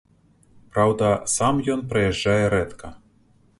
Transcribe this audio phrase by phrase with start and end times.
[0.75, 2.87] Праўда, сам ён прыязджае рэдка.